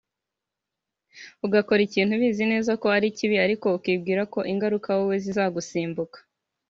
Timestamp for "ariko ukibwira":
3.45-4.21